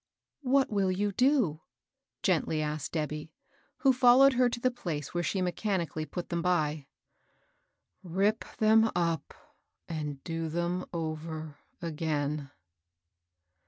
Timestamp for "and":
9.87-10.23